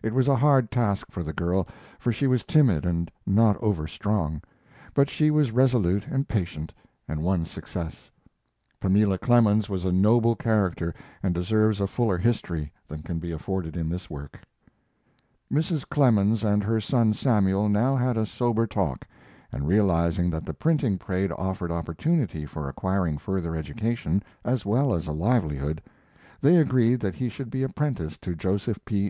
It 0.00 0.14
was 0.14 0.28
a 0.28 0.36
hard 0.36 0.70
task 0.70 1.10
for 1.10 1.24
the 1.24 1.32
girl, 1.32 1.66
for 1.98 2.12
she 2.12 2.28
was 2.28 2.44
timid 2.44 2.86
and 2.86 3.10
not 3.26 3.60
over 3.60 3.88
strong; 3.88 4.40
but 4.94 5.10
she 5.10 5.28
was 5.28 5.50
resolute 5.50 6.06
and 6.06 6.28
patient, 6.28 6.72
and 7.08 7.20
won 7.24 7.44
success. 7.44 8.08
Pamela 8.78 9.18
Clemens 9.18 9.68
was 9.68 9.84
a 9.84 9.90
noble 9.90 10.36
character 10.36 10.94
and 11.20 11.34
deserves 11.34 11.80
a 11.80 11.88
fuller 11.88 12.16
history 12.16 12.70
than 12.86 13.02
can 13.02 13.18
be 13.18 13.32
afforded 13.32 13.76
in 13.76 13.88
this 13.88 14.08
work. 14.08 14.38
Mrs. 15.52 15.84
Clemens 15.88 16.44
and 16.44 16.62
her 16.62 16.80
son 16.80 17.12
Samuel 17.12 17.68
now 17.68 17.96
had 17.96 18.16
a 18.16 18.24
sober 18.24 18.68
talk, 18.68 19.04
and, 19.50 19.66
realizing 19.66 20.30
that 20.30 20.44
the 20.46 20.54
printing 20.54 20.96
trade 20.96 21.32
offered 21.32 21.72
opportunity 21.72 22.46
for 22.46 22.68
acquiring 22.68 23.18
further 23.18 23.56
education 23.56 24.22
as 24.44 24.64
well 24.64 24.94
as 24.94 25.08
a 25.08 25.12
livelihood, 25.12 25.82
they 26.40 26.58
agreed 26.58 27.00
that 27.00 27.16
he 27.16 27.28
should 27.28 27.50
be 27.50 27.64
apprenticed 27.64 28.22
to 28.22 28.36
Joseph 28.36 28.78
P. 28.84 29.04